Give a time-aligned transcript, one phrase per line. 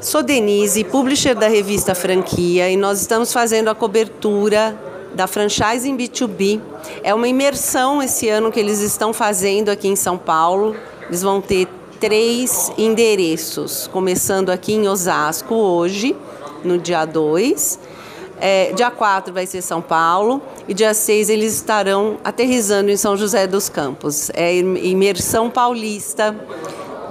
[0.00, 4.76] Sou Denise, publisher da revista Franquia, e nós estamos fazendo a cobertura
[5.14, 6.60] da Franchising B2B.
[7.02, 10.74] É uma imersão esse ano que eles estão fazendo aqui em São Paulo.
[11.06, 11.68] Eles vão ter
[12.00, 16.16] três endereços, começando aqui em Osasco hoje,
[16.64, 17.78] no dia 2.
[18.40, 23.16] É, dia 4 vai ser São Paulo e dia 6 eles estarão aterrizando em São
[23.16, 24.30] José dos Campos.
[24.34, 26.34] É imersão paulista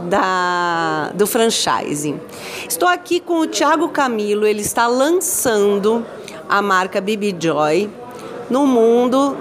[0.10, 2.20] da, do franchising.
[2.68, 6.06] Estou aqui com o Thiago Camilo, ele está lançando
[6.50, 7.90] a marca Bibi Joy
[8.50, 9.38] no mundo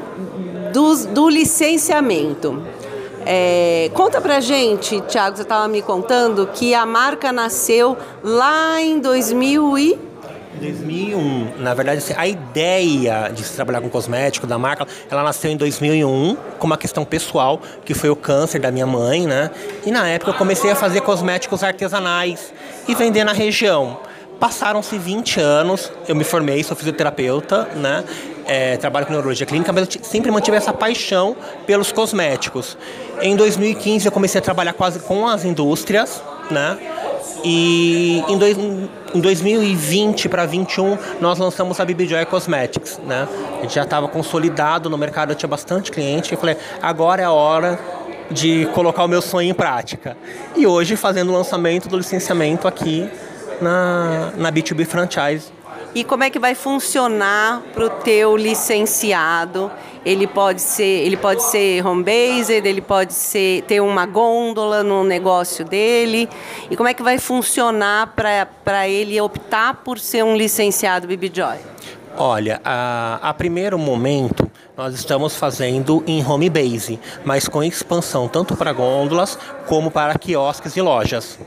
[0.73, 2.63] do, do licenciamento.
[3.27, 8.99] É, conta pra gente, Thiago, você estava me contando que a marca nasceu lá em
[8.99, 10.10] 2000 e
[10.59, 11.59] 2001.
[11.59, 15.57] Na verdade, assim, a ideia de se trabalhar com cosmético da marca, ela nasceu em
[15.57, 19.51] 2001 com uma questão pessoal, que foi o câncer da minha mãe, né?
[19.85, 22.53] E na época eu comecei a fazer cosméticos artesanais
[22.89, 24.01] e vender na região.
[24.41, 28.03] Passaram-se 20 anos, eu me formei, sou fisioterapeuta, né?
[28.47, 32.77] É, trabalho com neurologia clínica, mas eu sempre mantive essa paixão pelos cosméticos.
[33.21, 36.79] Em 2015 eu comecei a trabalhar quase com as indústrias, né?
[37.45, 43.27] E em, dois, em 2020 para 2021 nós lançamos a BB Joy Cosmetics, né?
[43.59, 46.35] A gente já estava consolidado no mercado, eu tinha bastante cliente.
[46.35, 47.79] E falei, agora é a hora
[48.31, 50.17] de colocar o meu sonho em prática.
[50.57, 53.09] E hoje fazendo o lançamento do licenciamento aqui
[53.61, 55.60] na, na B2B Franchise.
[55.93, 59.71] E como é que vai funcionar para o teu licenciado?
[60.07, 65.03] Ele pode ser, ele pode ser home based, ele pode ser ter uma gôndola no
[65.03, 66.29] negócio dele.
[66.71, 71.59] E como é que vai funcionar para ele optar por ser um licenciado BBJoy?
[72.17, 78.57] Olha, a, a primeiro momento nós estamos fazendo em home base, mas com expansão tanto
[78.57, 81.39] para gôndolas como para quiosques e lojas.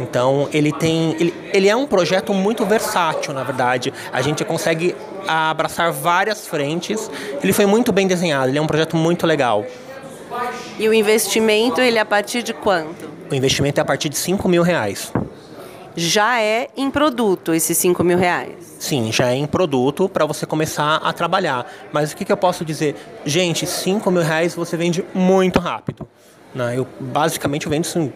[0.00, 3.92] Então ele tem, ele, ele é um projeto muito versátil, na verdade.
[4.12, 4.94] A gente consegue
[5.26, 7.10] abraçar várias frentes.
[7.42, 8.48] Ele foi muito bem desenhado.
[8.48, 9.64] Ele é um projeto muito legal.
[10.78, 13.10] E o investimento ele é a partir de quanto?
[13.30, 15.12] O investimento é a partir de 5 mil reais.
[15.96, 18.76] Já é em produto esses 5 mil reais?
[18.78, 21.66] Sim, já é em produto para você começar a trabalhar.
[21.92, 22.94] Mas o que, que eu posso dizer?
[23.24, 26.06] Gente, 5 mil reais você vende muito rápido.
[26.54, 26.78] Né?
[26.78, 28.12] Eu basicamente eu vendo isso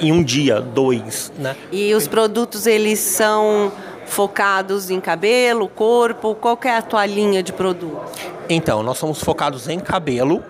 [0.00, 1.56] em um dia, dois, né?
[1.72, 3.72] E os produtos eles são
[4.06, 6.34] focados em cabelo, corpo?
[6.34, 8.00] Qual é a tua linha de produto?
[8.48, 10.42] Então, nós somos focados em cabelo,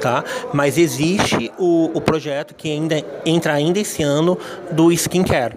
[0.00, 0.24] tá?
[0.52, 4.38] Mas existe o, o projeto que ainda entra ainda esse ano
[4.70, 5.56] do skincare.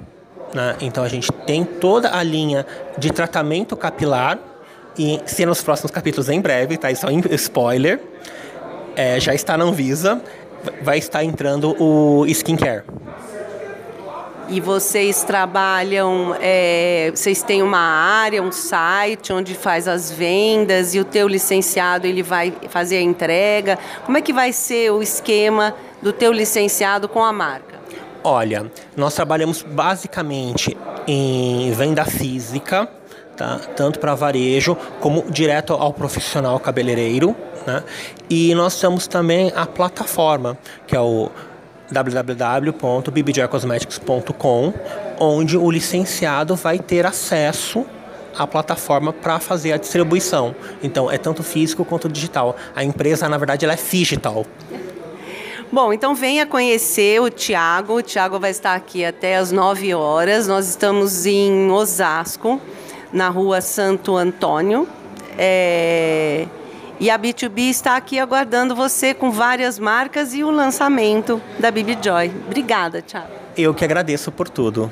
[0.54, 0.78] Né?
[0.82, 2.66] Então a gente tem toda a linha
[2.98, 4.40] de tratamento capilar
[4.98, 6.90] e se nos próximos capítulos em breve, tá?
[6.90, 8.02] Isso é um spoiler.
[8.96, 10.22] É, já está na Anvisa,
[10.82, 12.84] vai estar entrando o skincare
[14.50, 21.00] e vocês trabalham, é, vocês têm uma área, um site onde faz as vendas e
[21.00, 23.78] o teu licenciado ele vai fazer a entrega.
[24.06, 27.80] Como é que vai ser o esquema do teu licenciado com a marca?
[28.24, 30.76] Olha, nós trabalhamos basicamente
[31.08, 32.90] em venda física,
[33.38, 33.60] tá?
[33.76, 37.36] tanto para varejo como direto ao profissional cabeleireiro.
[37.66, 37.84] Né?
[38.30, 41.30] E nós temos também a plataforma, que é o
[41.92, 44.74] www.bbjcosmetics.com,
[45.20, 47.86] onde o licenciado vai ter acesso
[48.38, 50.56] à plataforma para fazer a distribuição.
[50.82, 52.56] Então, é tanto físico quanto digital.
[52.76, 54.46] A empresa, na verdade, ela é digital.
[55.72, 57.98] Bom, então venha conhecer o Tiago.
[57.98, 60.48] O Tiago vai estar aqui até as 9 horas.
[60.48, 62.60] Nós estamos em Osasco,
[63.14, 64.88] na rua Santo Antônio.
[65.38, 66.48] É...
[67.00, 71.98] E a B2B está aqui aguardando você com várias marcas e o lançamento da Bibi
[72.02, 72.30] Joy.
[72.46, 73.32] Obrigada, Thiago.
[73.56, 74.92] Eu que agradeço por tudo.